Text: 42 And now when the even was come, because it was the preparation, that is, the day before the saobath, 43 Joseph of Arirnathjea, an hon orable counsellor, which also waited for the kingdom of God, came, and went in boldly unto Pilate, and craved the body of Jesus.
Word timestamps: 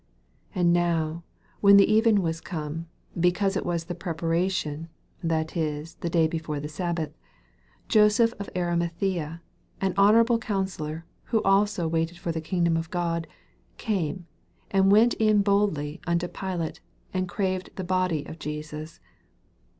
42 0.53 0.59
And 0.65 0.73
now 0.73 1.23
when 1.59 1.77
the 1.77 1.85
even 1.87 2.23
was 2.23 2.41
come, 2.41 2.87
because 3.19 3.55
it 3.55 3.63
was 3.67 3.83
the 3.85 3.93
preparation, 3.93 4.89
that 5.21 5.55
is, 5.55 5.93
the 5.97 6.09
day 6.09 6.25
before 6.27 6.59
the 6.59 6.67
saobath, 6.67 7.13
43 7.85 7.85
Joseph 7.87 8.33
of 8.39 8.49
Arirnathjea, 8.55 9.41
an 9.79 9.93
hon 9.95 10.13
orable 10.15 10.41
counsellor, 10.41 11.05
which 11.29 11.41
also 11.45 11.87
waited 11.87 12.17
for 12.17 12.31
the 12.31 12.41
kingdom 12.41 12.75
of 12.77 12.89
God, 12.89 13.27
came, 13.77 14.25
and 14.71 14.91
went 14.91 15.13
in 15.19 15.43
boldly 15.43 16.01
unto 16.07 16.27
Pilate, 16.27 16.79
and 17.13 17.29
craved 17.29 17.69
the 17.75 17.83
body 17.83 18.25
of 18.25 18.39
Jesus. 18.39 18.99